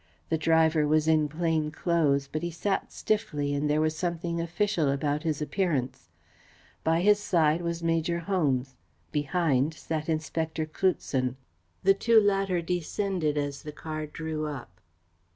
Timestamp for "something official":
3.95-4.89